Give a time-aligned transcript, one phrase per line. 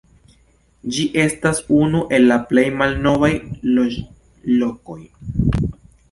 [0.93, 3.29] Ĝi estas unu el la plej malnovaj
[3.75, 4.97] loĝlokoj.